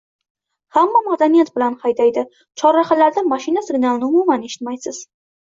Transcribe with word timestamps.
Hamma 0.77 1.01
madaniyat 1.07 1.51
bilan 1.57 1.75
haydaydi, 1.83 2.23
chorrahalarda 2.63 3.25
mashina 3.35 3.65
signalini 3.69 4.11
umuman 4.11 4.49
eshitmaysiz. 4.51 4.99